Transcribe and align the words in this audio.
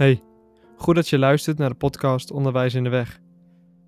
Hey, 0.00 0.22
goed 0.76 0.94
dat 0.94 1.08
je 1.08 1.18
luistert 1.18 1.58
naar 1.58 1.68
de 1.68 1.74
podcast 1.74 2.30
Onderwijs 2.30 2.74
in 2.74 2.84
de 2.84 2.90
Weg. 2.90 3.20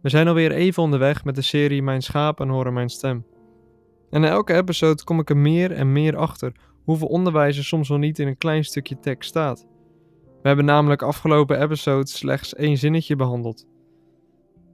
We 0.03 0.09
zijn 0.09 0.29
alweer 0.29 0.53
even 0.53 0.83
onderweg 0.83 1.25
met 1.25 1.35
de 1.35 1.43
serie 1.43 1.83
Mijn 1.83 2.03
schapen 2.03 2.49
horen 2.49 2.73
mijn 2.73 2.89
stem. 2.89 3.27
En 4.11 4.25
in 4.25 4.31
elke 4.31 4.55
episode 4.55 5.05
kom 5.05 5.21
ik 5.21 5.31
er 5.31 5.37
meer 5.37 5.73
en 5.73 5.93
meer 5.93 6.17
achter 6.17 6.53
hoeveel 6.85 7.07
onderwijzer 7.07 7.65
soms 7.65 7.89
wel 7.89 7.99
niet 7.99 8.19
in 8.19 8.27
een 8.27 8.39
klein 8.39 8.65
stukje 8.65 8.99
tekst 8.99 9.29
staat. 9.29 9.67
We 10.43 10.49
hebben 10.49 10.65
namelijk 10.65 11.03
afgelopen 11.03 11.63
episode 11.63 12.09
slechts 12.09 12.55
één 12.55 12.77
zinnetje 12.77 13.17
behandeld. 13.17 13.67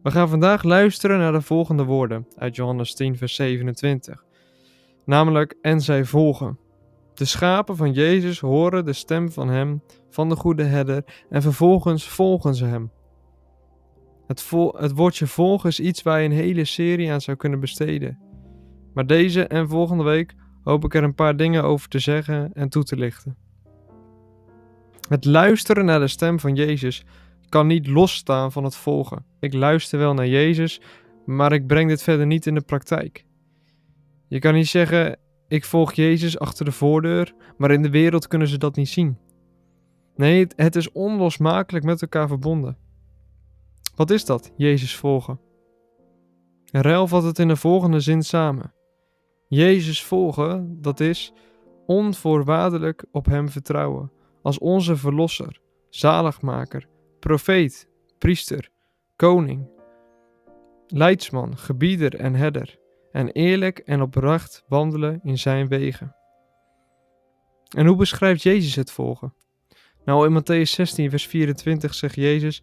We 0.03 0.11
gaan 0.11 0.29
vandaag 0.29 0.63
luisteren 0.63 1.19
naar 1.19 1.33
de 1.33 1.43
volgende 1.43 1.85
woorden 1.85 2.27
uit 2.37 2.57
Johannes 2.57 2.95
10, 2.95 3.17
vers 3.17 3.35
27. 3.35 4.25
Namelijk, 5.05 5.55
en 5.63 5.81
zij 5.81 6.05
volgen. 6.05 6.59
De 7.19 7.25
schapen 7.25 7.77
van 7.77 7.93
Jezus 7.93 8.41
horen 8.41 8.85
de 8.85 8.93
stem 8.93 9.33
van 9.33 9.49
Hem, 9.49 9.83
van 10.11 10.29
de 10.29 10.37
goede 10.37 10.63
herder, 10.63 11.05
en 11.31 11.43
vervolgens 11.43 12.09
volgen 12.09 12.55
ze 12.55 12.65
Hem. 12.65 12.91
Het, 14.27 14.51
het 14.77 14.93
woordje 14.93 15.27
volgen 15.27 15.69
is 15.69 15.81
iets 15.81 16.03
waar 16.03 16.21
je 16.21 16.29
een 16.29 16.35
hele 16.35 16.65
serie 16.65 17.13
aan 17.13 17.21
zou 17.21 17.37
kunnen 17.37 17.61
besteden. 17.61 18.19
Maar 18.95 19.07
deze 19.07 19.47
en 19.47 19.69
volgende 19.69 20.05
week 20.05 20.35
hoop 20.63 20.85
ik 20.85 20.95
er 20.95 21.03
een 21.03 21.15
paar 21.15 21.37
dingen 21.37 21.65
over 21.65 21.89
te 21.89 21.99
zeggen 21.99 22.53
en 22.53 22.69
toe 22.69 22.85
te 22.85 22.97
lichten. 22.97 23.37
Het 25.09 25.25
luisteren 25.25 25.85
naar 25.85 26.01
de 26.01 26.09
stem 26.09 26.41
van 26.41 26.55
Jezus 26.55 27.05
kan 27.49 27.67
niet 27.67 27.87
losstaan 27.87 28.53
van 28.53 28.65
het 28.65 28.77
volgen. 28.77 29.25
Ik 29.41 29.53
luister 29.53 29.99
wel 29.99 30.15
naar 30.15 30.29
Jezus, 30.29 30.81
maar 31.25 31.53
ik 31.53 31.67
breng 31.67 31.89
dit 31.89 32.03
verder 32.03 32.27
niet 32.27 32.47
in 32.47 32.55
de 32.55 32.61
praktijk. 32.61 33.25
Je 34.29 34.39
kan 34.39 34.55
niet 34.55 34.69
zeggen: 34.69 35.19
ik 35.49 35.65
volg 35.65 35.93
Jezus 35.93 36.39
achter 36.39 36.65
de 36.65 36.73
voordeur, 36.73 37.35
maar 37.57 37.71
in 37.71 37.83
de 37.83 37.91
wereld 37.91 38.29
kunnen 38.29 38.49
ze 38.49 38.59
dat 38.59 38.77
niet 38.77 38.89
zien. 38.89 39.19
Nee, 40.17 40.47
het 40.57 40.77
is 40.77 40.93
onlosmakelijk 40.93 41.85
met 41.85 42.03
elkaar 42.03 42.29
verbonden. 42.29 42.77
Wat 43.97 44.11
is 44.11 44.25
dat, 44.25 44.53
Jezus 44.57 44.97
volgen? 44.97 45.41
Ruil 46.71 47.07
vat 47.07 47.23
het 47.23 47.39
in 47.39 47.49
de 47.49 47.57
volgende 47.57 48.01
zin 48.01 48.23
samen. 48.23 48.73
Jezus 49.49 50.05
volgen, 50.05 50.79
dat 50.83 51.01
is 51.01 51.33
onvoorwaardelijk 51.87 53.05
op 53.11 53.27
Hem 53.27 53.49
vertrouwen, 53.49 54.13
als 54.43 54.59
onze 54.59 54.97
Verlosser, 54.97 55.61
zaligmaker, 55.89 56.89
profeet, 57.21 57.89
priester, 58.19 58.71
koning, 59.17 59.69
leidsman, 60.87 61.57
gebieder 61.57 62.15
en 62.15 62.35
herder 62.35 62.79
en 63.19 63.31
eerlijk 63.31 63.79
en 63.79 64.03
oprecht 64.03 64.65
wandelen 64.69 65.21
in 65.23 65.39
zijn 65.39 65.69
wegen. 65.69 66.15
En 67.77 67.87
hoe 67.87 67.97
beschrijft 67.97 68.43
Jezus 68.43 68.75
het 68.75 68.91
volgen? 68.91 69.35
Nou, 70.05 70.27
in 70.27 70.43
Matthäus 70.43 70.71
16, 70.71 71.11
vers 71.11 71.27
24 71.27 71.95
zegt 71.95 72.15
Jezus: 72.15 72.63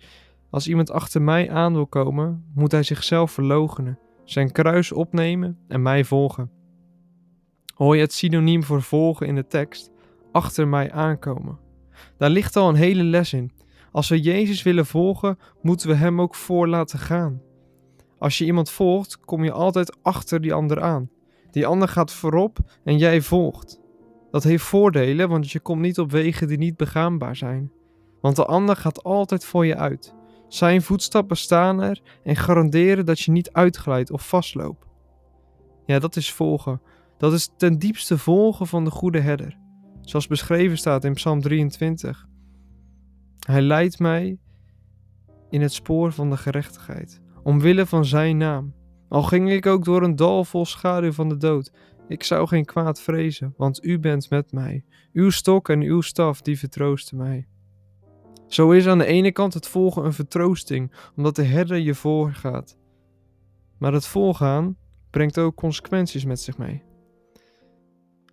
Als 0.50 0.68
iemand 0.68 0.92
achter 0.92 1.22
mij 1.22 1.52
aan 1.52 1.74
wil 1.74 1.88
komen, 1.88 2.46
moet 2.54 2.72
hij 2.72 2.84
zichzelf 2.84 3.32
verloochenen, 3.32 4.00
zijn 4.24 4.52
kruis 4.52 4.92
opnemen 4.92 5.60
en 5.68 5.82
mij 5.82 6.04
volgen. 6.04 6.52
Hoor 7.74 7.96
je 7.96 8.02
het 8.02 8.14
synoniem 8.14 8.64
voor 8.64 8.82
volgen 8.82 9.28
in 9.28 9.36
de 9.36 9.48
tekst? 9.48 9.92
Achter 10.32 10.68
mij 10.68 10.92
aankomen. 10.92 11.60
Daar 12.18 12.30
ligt 12.30 12.56
al 12.56 12.70
een 12.70 12.76
hele 12.76 13.04
les 13.04 13.34
in. 13.34 13.52
Als 13.92 14.10
we 14.10 14.22
Jezus 14.22 14.64
willen 14.64 14.86
volgen, 14.86 15.38
moeten 15.62 15.88
we 15.88 15.96
Hem 15.96 16.22
ook 16.22 16.36
voor 16.36 16.68
laten 16.68 17.00
gaan. 17.00 17.42
Als 18.20 18.38
je 18.38 18.46
iemand 18.46 18.70
volgt, 18.70 19.20
kom 19.20 19.44
je 19.44 19.52
altijd 19.52 19.98
achter 20.02 20.42
die 20.42 20.54
ander 20.54 20.82
aan. 20.82 21.10
Die 21.52 21.66
ander 21.66 21.88
gaat 21.88 22.12
voorop 22.12 22.58
en 22.84 22.98
jij 22.98 23.22
volgt. 23.22 23.80
Dat 24.32 24.44
heeft 24.44 24.64
voordelen, 24.64 25.30
want 25.30 25.52
je 25.52 25.60
komt 25.60 25.82
niet 25.82 26.00
op 26.00 26.12
wegen 26.12 26.48
die 26.48 26.58
niet 26.58 26.78
begaanbaar 26.78 27.36
zijn. 27.36 27.72
Want 28.22 28.36
de 28.36 28.46
ander 28.46 28.76
gaat 28.76 29.04
altijd 29.04 29.46
voor 29.46 29.66
je 29.66 29.76
uit. 29.76 30.16
Zijn 30.48 30.82
voetstappen 30.82 31.38
staan 31.38 31.82
er 31.82 32.02
en 32.24 32.36
garanderen 32.36 33.06
dat 33.06 33.20
je 33.20 33.32
niet 33.32 33.52
uitglijdt 33.52 34.12
of 34.12 34.28
vastloopt. 34.28 34.86
Ja, 35.86 36.00
dat 36.00 36.16
is 36.16 36.34
volgen. 36.34 36.82
Dat 37.18 37.34
is 37.34 37.50
ten 37.58 37.80
diepste 37.80 38.18
volgen 38.18 38.68
van 38.68 38.84
de 38.84 38.92
goede 38.92 39.20
herder. 39.20 39.58
Zoals 40.02 40.28
beschreven 40.28 40.78
staat 40.78 41.04
in 41.04 41.14
Psalm 41.14 41.42
23. 41.42 42.28
Hij 43.40 43.62
leidt 43.62 44.00
mij 44.00 44.38
in 45.50 45.62
het 45.62 45.74
spoor 45.74 46.12
van 46.12 46.30
de 46.30 46.38
gerechtigheid 46.38 47.24
omwille 47.46 47.86
van 47.86 48.06
zijn 48.06 48.38
naam. 48.38 48.74
Al 49.10 49.24
ging 49.24 49.52
ik 49.52 49.66
ook 49.66 49.86
door 49.86 50.04
een 50.04 50.16
dal 50.16 50.44
vol 50.44 50.66
schaduw 50.66 51.12
van 51.12 51.30
de 51.30 51.38
dood, 51.38 51.72
ik 52.08 52.24
zou 52.24 52.48
geen 52.48 52.66
kwaad 52.66 53.02
vrezen, 53.02 53.54
want 53.58 53.84
u 53.84 54.00
bent 54.00 54.30
met 54.30 54.52
mij. 54.52 54.86
Uw 55.14 55.30
stok 55.30 55.70
en 55.70 55.82
uw 55.82 56.02
staf, 56.02 56.42
die 56.42 56.60
vertroosten 56.60 57.18
mij. 57.18 57.48
Zo 58.48 58.72
is 58.72 58.88
aan 58.88 58.98
de 58.98 59.06
ene 59.06 59.32
kant 59.32 59.54
het 59.54 59.68
volgen 59.68 60.06
een 60.06 60.14
vertroosting, 60.14 60.94
omdat 61.16 61.36
de 61.36 61.44
herder 61.44 61.78
je 61.78 61.96
voorgaat. 61.96 62.78
Maar 63.78 63.94
het 63.94 64.08
volgaan 64.08 64.78
brengt 65.10 65.38
ook 65.38 65.56
consequenties 65.56 66.26
met 66.26 66.40
zich 66.40 66.58
mee. 66.58 66.84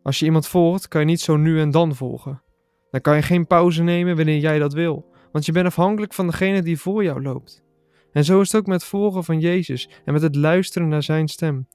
Als 0.03 0.19
je 0.19 0.25
iemand 0.25 0.47
volgt, 0.47 0.89
kan 0.89 1.01
je 1.01 1.06
niet 1.06 1.21
zo 1.21 1.37
nu 1.37 1.61
en 1.61 1.71
dan 1.71 1.95
volgen. 1.95 2.43
Dan 2.91 3.01
kan 3.01 3.17
je 3.17 3.22
geen 3.22 3.47
pauze 3.47 3.83
nemen 3.83 4.17
wanneer 4.17 4.39
jij 4.39 4.59
dat 4.59 4.72
wil, 4.72 5.15
want 5.33 5.47
je 5.47 5.53
bent 5.53 5.67
afhankelijk 5.67 6.15
van 6.15 6.27
degene 6.27 6.62
die 6.62 6.78
voor 6.78 7.05
jou 7.05 7.22
loopt. 7.22 7.65
En 8.12 8.25
zo 8.25 8.41
is 8.41 8.53
het 8.53 8.61
ook 8.61 8.67
met 8.67 8.84
volgen 8.84 9.25
van 9.25 9.41
Jezus 9.41 9.89
en 10.05 10.12
met 10.12 10.23
het 10.23 10.37
luisteren 10.37 10.89
naar 10.89 11.03
zijn 11.03 11.28
stem. 11.28 11.69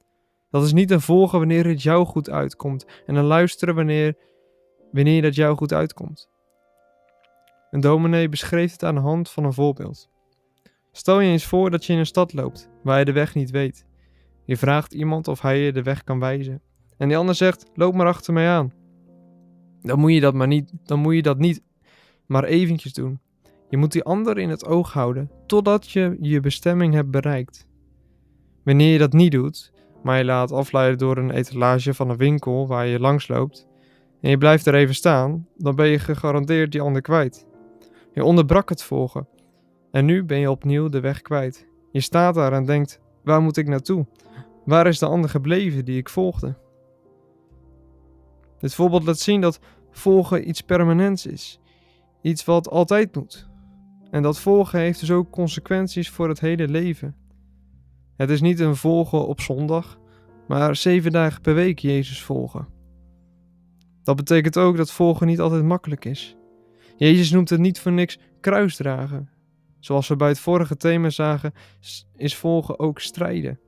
Dat 0.50 0.64
is 0.64 0.74
niet 0.74 0.92
een 0.92 1.02
volgen 1.02 1.40
wanneer 1.40 1.66
het 1.68 1.84
jou 1.84 2.06
goed 2.06 2.30
uitkomt 2.30 2.86
en 3.06 3.16
een 3.16 3.26
luisteren 3.26 3.76
wanneer, 3.76 4.16
wanneer 4.92 5.22
dat 5.22 5.36
jou 5.36 5.58
goed 5.58 5.74
uitkomt. 5.74 6.30
Een 7.72 7.82
dominee 7.82 8.30
beschreef 8.30 8.72
het 8.72 8.84
aan 8.84 8.96
de 8.96 9.02
hand 9.02 9.30
van 9.30 9.44
een 9.44 9.54
voorbeeld. 9.54 10.10
Stel 10.92 11.20
je 11.20 11.32
eens 11.32 11.46
voor 11.46 11.70
dat 11.72 11.86
je 11.86 11.94
in 11.94 12.00
een 12.00 12.06
stad 12.06 12.34
loopt 12.34 12.70
waar 12.84 13.00
je 13.00 13.06
de 13.06 13.12
weg 13.12 13.36
niet 13.36 13.50
weet. 13.50 13.86
Je 14.46 14.58
vraagt 14.58 14.94
iemand 14.94 15.28
of 15.28 15.42
hij 15.42 15.60
je 15.60 15.72
de 15.72 15.84
weg 15.84 16.04
kan 16.04 16.20
wijzen. 16.20 16.62
En 16.98 17.08
die 17.08 17.18
ander 17.18 17.36
zegt: 17.36 17.66
Loop 17.74 17.94
maar 17.94 18.08
achter 18.08 18.34
mij 18.34 18.50
aan. 18.50 18.74
Dan 19.82 20.00
moet 20.00 20.14
je 20.14 20.20
dat 20.20 20.34
maar 20.34 20.48
niet, 20.48 20.72
dan 20.84 21.00
moet 21.00 21.16
je 21.16 21.22
dat 21.22 21.38
niet 21.38 21.62
maar 22.26 22.44
eventjes 22.44 22.94
doen. 22.94 23.20
Je 23.70 23.78
moet 23.78 23.92
die 23.92 24.04
ander 24.04 24.38
in 24.38 24.50
het 24.50 24.66
oog 24.66 24.94
houden 24.94 25.32
totdat 25.46 25.90
je 25.90 26.18
je 26.20 26.40
bestemming 26.40 26.94
hebt 26.94 27.12
bereikt. 27.12 27.68
Wanneer 28.64 28.92
je 28.92 28.98
dat 28.98 29.14
niet 29.14 29.32
doet, 29.32 29.72
maar 30.04 30.18
je 30.18 30.26
laat 30.26 30.52
afleiden 30.52 30.98
door 30.98 31.18
een 31.18 31.32
etalage 31.32 31.94
van 31.94 32.10
een 32.10 32.18
winkel 32.18 32.68
waar 32.68 32.88
je 32.88 33.00
langs 33.00 33.28
loopt 33.28 33.68
en 34.22 34.30
je 34.30 34.38
blijft 34.38 34.66
er 34.66 34.76
even 34.76 34.96
staan, 34.96 35.48
dan 35.58 35.76
ben 35.76 35.88
je 35.88 36.00
gegarandeerd 36.00 36.72
die 36.72 36.82
ander 36.82 37.02
kwijt. 37.02 37.46
Je 38.14 38.24
onderbrak 38.24 38.70
het 38.70 38.84
volgen 38.84 39.28
en 39.92 40.06
nu 40.06 40.24
ben 40.24 40.40
je 40.40 40.52
opnieuw 40.52 40.90
de 40.90 41.00
weg 41.00 41.22
kwijt. 41.22 41.68
Je 41.92 42.02
staat 42.02 42.36
daar 42.36 42.54
en 42.54 42.66
denkt: 42.66 43.00
waar 43.24 43.42
moet 43.42 43.58
ik 43.58 43.68
naartoe? 43.68 44.06
Waar 44.66 44.88
is 44.88 45.00
de 45.00 45.06
ander 45.06 45.30
gebleven 45.30 45.86
die 45.86 45.98
ik 45.98 46.10
volgde? 46.10 46.56
Dit 48.60 48.74
voorbeeld 48.74 49.04
laat 49.04 49.20
zien 49.20 49.42
dat 49.42 49.60
volgen 49.92 50.50
iets 50.50 50.62
permanents 50.62 51.26
is, 51.26 51.60
iets 52.22 52.46
wat 52.46 52.70
altijd 52.70 53.16
moet. 53.16 53.48
En 54.12 54.22
dat 54.22 54.40
volgen 54.40 54.80
heeft 54.80 55.00
dus 55.00 55.12
ook 55.12 55.32
consequenties 55.32 56.10
voor 56.10 56.30
het 56.30 56.40
hele 56.40 56.68
leven. 56.68 57.16
Het 58.16 58.30
is 58.30 58.42
niet 58.42 58.60
een 58.60 58.76
volgen 58.76 59.28
op 59.28 59.42
zondag, 59.42 60.00
maar 60.48 60.76
zeven 60.76 61.12
dagen 61.12 61.42
per 61.42 61.56
week 61.56 61.80
Jezus 61.80 62.24
volgen. 62.24 62.68
Dat 64.04 64.16
betekent 64.16 64.58
ook 64.58 64.78
dat 64.78 64.92
volgen 64.92 65.28
niet 65.28 65.40
altijd 65.40 65.64
makkelijk 65.64 66.06
is. 66.06 66.38
Jezus 66.98 67.32
noemt 67.32 67.50
het 67.50 67.60
niet 67.60 67.80
voor 67.80 67.92
niks 67.92 68.20
kruisdragen. 68.40 69.30
Zoals 69.80 70.08
we 70.08 70.16
bij 70.16 70.28
het 70.28 70.40
vorige 70.40 70.78
thema 70.78 71.10
zagen, 71.10 71.54
is 72.16 72.36
volgen 72.36 72.80
ook 72.80 73.00
strijden. 73.00 73.60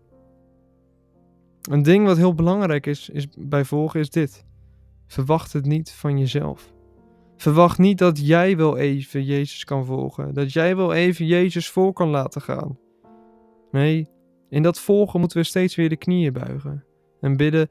Een 1.62 1.84
ding 1.84 2.06
wat 2.06 2.18
heel 2.18 2.34
belangrijk 2.34 2.86
is, 2.86 3.10
is 3.10 3.28
bij 3.38 3.66
volgen 3.66 4.00
is 4.00 4.10
dit. 4.10 4.46
Verwacht 5.08 5.54
het 5.54 5.66
niet 5.66 5.92
van 5.92 6.20
jezelf. 6.20 6.74
Verwacht 7.40 7.78
niet 7.78 7.98
dat 7.98 8.28
jij 8.28 8.58
wel 8.58 8.78
even 8.78 9.24
Jezus 9.24 9.64
kan 9.64 9.86
volgen, 9.86 10.34
dat 10.34 10.54
jij 10.54 10.76
wel 10.76 10.94
even 10.94 11.26
Jezus 11.26 11.70
voor 11.70 11.94
kan 11.94 12.10
laten 12.10 12.42
gaan. 12.42 12.80
Nee, 13.72 14.10
in 14.50 14.64
dat 14.64 14.80
volgen 14.80 15.20
moeten 15.20 15.38
we 15.38 15.44
steeds 15.44 15.76
weer 15.76 15.90
de 15.90 15.98
knieën 15.98 16.34
buigen 16.34 16.86
en 17.22 17.38
bidden: 17.38 17.70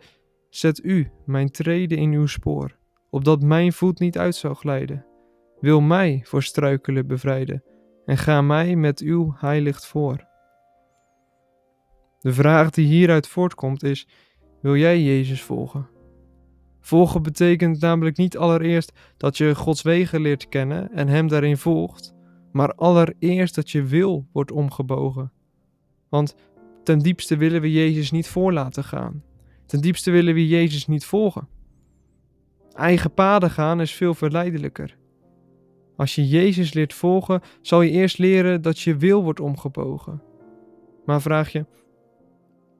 Zet 0.49 0.85
u 0.85 1.11
mijn 1.27 1.51
treden 1.51 1.99
in 1.99 2.13
uw 2.13 2.27
spoor, 2.27 2.77
opdat 3.11 3.43
mijn 3.43 3.73
voet 3.73 3.99
niet 3.99 4.19
uit 4.19 4.35
zou 4.35 4.55
glijden. 4.55 5.07
Wil 5.61 5.81
mij 5.81 6.21
voor 6.25 6.43
struikelen 6.43 7.07
bevrijden 7.07 7.63
en 8.05 8.17
ga 8.17 8.43
mij 8.43 8.77
met 8.77 9.01
uw 9.01 9.35
heiligt 9.37 9.87
voor. 9.87 10.27
De 12.19 12.33
vraag 12.33 12.71
die 12.71 12.87
hieruit 12.87 13.29
voortkomt 13.29 13.83
is: 13.83 14.09
Wil 14.61 14.77
jij 14.77 15.03
Jezus 15.03 15.43
volgen? 15.43 15.98
Volgen 16.81 17.23
betekent 17.23 17.81
namelijk 17.81 18.17
niet 18.17 18.39
allereerst 18.39 18.93
dat 19.17 19.37
je 19.37 19.55
Gods 19.55 19.83
wegen 19.83 20.21
leert 20.21 20.49
kennen 20.49 20.93
en 20.93 21.09
Hem 21.09 21.29
daarin 21.29 21.57
volgt, 21.57 22.15
maar 22.53 22.75
allereerst 22.75 23.55
dat 23.55 23.71
je 23.71 23.83
wil 23.83 24.27
wordt 24.33 24.53
omgebogen. 24.53 25.33
Want 26.09 26.35
ten 26.85 26.99
diepste 26.99 27.37
willen 27.37 27.61
we 27.61 27.73
Jezus 27.73 28.11
niet 28.11 28.29
voor 28.29 28.53
laten 28.53 28.85
gaan. 28.85 29.23
Ten 29.67 29.81
diepste 29.81 30.11
willen 30.11 30.35
we 30.35 30.49
Jezus 30.49 30.87
niet 30.87 31.05
volgen. 31.05 31.49
Eigen 32.73 33.15
paden 33.15 33.51
gaan 33.51 33.81
is 33.81 33.95
veel 33.95 34.15
verleidelijker. 34.15 34.97
Als 35.97 36.15
je 36.15 36.29
Jezus 36.29 36.73
leert 36.73 36.95
volgen, 36.95 37.41
zal 37.63 37.83
je 37.83 37.91
eerst 37.91 38.19
leren 38.19 38.63
dat 38.63 38.79
je 38.79 38.97
wil 38.97 39.23
wordt 39.23 39.41
omgebogen. 39.41 40.23
Maar 41.05 41.21
vraag 41.23 41.53
je, 41.53 41.67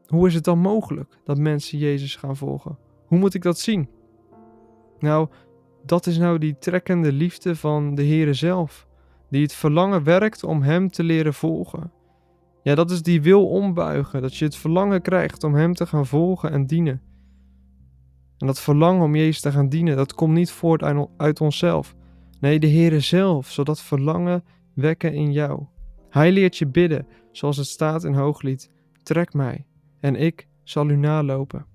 hoe 0.07 0.27
is 0.27 0.35
het 0.35 0.45
dan 0.45 0.59
mogelijk 0.59 1.19
dat 1.25 1.39
mensen 1.39 1.79
Jezus 1.79 2.17
gaan 2.17 2.37
volgen? 2.37 2.79
Hoe 3.09 3.19
moet 3.19 3.35
ik 3.35 3.43
dat 3.43 3.59
zien? 3.59 3.89
Nou, 4.99 5.29
dat 5.85 6.07
is 6.07 6.19
nou 6.19 6.39
die 6.39 6.59
trekkende 6.59 7.13
liefde 7.13 7.57
van 7.57 7.95
de 7.95 8.03
Heere 8.03 8.35
zelf, 8.35 8.87
die 9.31 9.43
het 9.43 9.53
verlangen 9.53 10.03
werkt 10.03 10.45
om 10.45 10.63
Hem 10.63 10.91
te 10.91 11.03
leren 11.03 11.35
volgen. 11.35 11.93
Ja, 12.63 12.75
dat 12.75 12.91
is 12.91 13.03
die 13.03 13.23
wil 13.23 13.49
ombuigen, 13.49 14.23
dat 14.23 14.37
je 14.37 14.45
het 14.45 14.57
verlangen 14.57 15.03
krijgt 15.03 15.45
om 15.45 15.55
Hem 15.55 15.75
te 15.75 15.87
gaan 15.87 16.07
volgen 16.07 16.51
en 16.51 16.67
dienen. 16.67 17.03
En 18.39 18.47
dat 18.47 18.61
verlangen 18.61 19.03
om 19.03 19.17
Jezus 19.17 19.41
te 19.41 19.53
gaan 19.53 19.69
dienen, 19.69 19.97
dat 19.97 20.15
komt 20.15 20.35
niet 20.35 20.51
voort 20.51 20.83
uit 21.17 21.41
onszelf. 21.41 21.95
Nee, 22.41 22.59
de 22.59 22.69
Heere 22.69 23.01
zelf 23.01 23.51
zal 23.51 23.65
dat 23.65 23.81
verlangen 23.81 24.45
wekken 24.75 25.15
in 25.15 25.33
jou. 25.33 25.63
Hij 26.11 26.33
leert 26.33 26.57
je 26.57 26.67
bidden, 26.67 27.07
zoals 27.33 27.57
het 27.57 27.67
staat 27.67 28.05
in 28.05 28.15
Hooglied: 28.15 28.71
Trek 29.03 29.33
mij, 29.33 29.67
en 30.01 30.17
ik 30.17 30.49
zal 30.63 30.89
u 30.89 30.97
nalopen. 30.97 31.67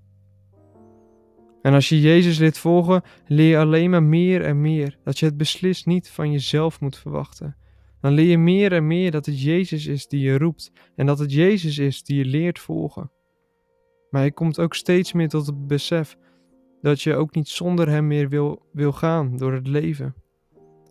En 1.64 1.74
als 1.74 1.88
je 1.88 2.00
Jezus 2.00 2.38
leert 2.38 2.58
volgen, 2.58 3.02
leer 3.26 3.48
je 3.48 3.58
alleen 3.58 3.90
maar 3.90 4.02
meer 4.02 4.44
en 4.44 4.60
meer 4.60 4.98
dat 5.04 5.18
je 5.18 5.26
het 5.26 5.36
beslist 5.36 5.86
niet 5.86 6.10
van 6.10 6.32
jezelf 6.32 6.80
moet 6.80 6.96
verwachten. 6.96 7.56
Dan 8.00 8.12
leer 8.12 8.26
je 8.26 8.38
meer 8.38 8.72
en 8.72 8.86
meer 8.86 9.10
dat 9.10 9.26
het 9.26 9.42
Jezus 9.42 9.86
is 9.86 10.06
die 10.06 10.20
je 10.20 10.38
roept 10.38 10.72
en 10.96 11.06
dat 11.06 11.18
het 11.18 11.32
Jezus 11.32 11.78
is 11.78 12.02
die 12.02 12.16
je 12.16 12.24
leert 12.24 12.58
volgen. 12.58 13.10
Maar 14.10 14.24
je 14.24 14.32
komt 14.32 14.58
ook 14.58 14.74
steeds 14.74 15.12
meer 15.12 15.28
tot 15.28 15.46
het 15.46 15.66
besef 15.66 16.16
dat 16.80 17.02
je 17.02 17.16
ook 17.16 17.34
niet 17.34 17.48
zonder 17.48 17.88
Hem 17.88 18.06
meer 18.06 18.28
wil, 18.28 18.68
wil 18.72 18.92
gaan 18.92 19.36
door 19.36 19.52
het 19.52 19.66
leven. 19.66 20.14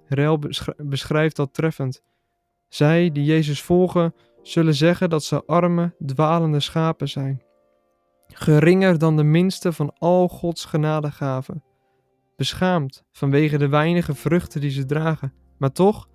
Rel 0.07 0.39
beschrijft 0.77 1.35
dat 1.35 1.53
treffend. 1.53 2.03
Zij 2.67 3.11
die 3.11 3.23
Jezus 3.23 3.61
volgen, 3.61 4.13
zullen 4.41 4.75
zeggen 4.75 5.09
dat 5.09 5.23
ze 5.23 5.45
arme, 5.45 5.95
dwalende 6.05 6.59
schapen 6.59 7.09
zijn 7.09 7.41
geringer 8.35 8.97
dan 8.97 9.17
de 9.17 9.23
minste 9.23 9.73
van 9.73 9.93
al 9.97 10.27
Gods 10.27 10.65
genadegaven, 10.65 11.63
beschaamd 12.35 13.03
vanwege 13.11 13.57
de 13.57 13.67
weinige 13.67 14.13
vruchten 14.13 14.61
die 14.61 14.69
ze 14.69 14.85
dragen, 14.85 15.33
maar 15.57 15.71
toch, 15.71 16.09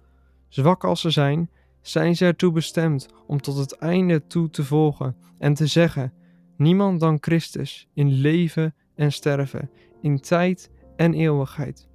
zwak 0.49 0.85
als 0.85 1.01
ze 1.01 1.11
zijn, 1.11 1.51
zijn 1.81 2.17
ze 2.17 2.25
ertoe 2.25 2.53
bestemd 2.53 3.09
om 3.27 3.41
tot 3.41 3.57
het 3.57 3.73
einde 3.73 4.27
toe 4.27 4.51
te 4.51 4.65
volgen 4.65 5.17
en 5.39 5.55
te 5.55 5.67
zeggen: 5.67 6.13
niemand 6.57 7.01
dan 7.01 7.19
Christus 7.21 7.89
in 7.95 8.13
leven 8.13 8.75
en 8.95 9.13
sterven, 9.13 9.71
in 10.03 10.21
tijd 10.21 10.71
en 10.97 11.15
eeuwigheid. 11.15 11.89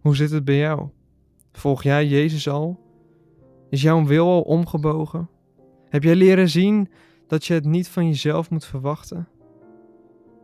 Hoe 0.00 0.16
zit 0.16 0.30
het 0.30 0.44
bij 0.44 0.58
jou? 0.58 0.88
Volg 1.52 1.82
jij 1.82 2.06
Jezus 2.06 2.48
al? 2.48 2.80
Is 3.70 3.82
jouw 3.82 4.04
wil 4.04 4.26
al 4.26 4.40
omgebogen? 4.40 5.28
Heb 5.88 6.02
jij 6.02 6.14
leren 6.14 6.48
zien 6.48 6.88
dat 7.26 7.44
je 7.44 7.54
het 7.54 7.64
niet 7.64 7.88
van 7.88 8.06
jezelf 8.06 8.50
moet 8.50 8.64
verwachten? 8.64 9.28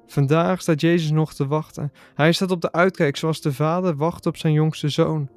Vandaag 0.07 0.61
staat 0.61 0.81
Jezus 0.81 1.11
nog 1.11 1.35
te 1.35 1.47
wachten. 1.47 1.93
Hij 2.15 2.33
staat 2.33 2.51
op 2.51 2.61
de 2.61 2.73
uitkijk 2.73 3.17
zoals 3.17 3.41
de 3.41 3.53
vader 3.53 3.97
wacht 3.97 4.27
op 4.27 4.37
zijn 4.37 4.53
jongste 4.53 4.89
zoon. 4.89 5.29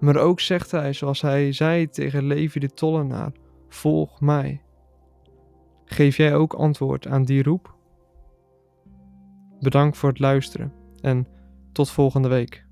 Maar 0.00 0.16
ook 0.16 0.40
zegt 0.40 0.70
hij, 0.70 0.92
zoals 0.92 1.20
hij 1.20 1.52
zei 1.52 1.88
tegen 1.88 2.26
Levi 2.26 2.58
de 2.58 2.68
tollenaar: 2.68 3.32
Volg 3.68 4.20
mij. 4.20 4.62
Geef 5.84 6.16
jij 6.16 6.34
ook 6.34 6.54
antwoord 6.54 7.06
aan 7.06 7.24
die 7.24 7.42
roep? 7.42 7.74
Bedankt 9.60 9.96
voor 9.96 10.08
het 10.08 10.18
luisteren 10.18 10.72
en 11.00 11.26
tot 11.72 11.90
volgende 11.90 12.28
week. 12.28 12.65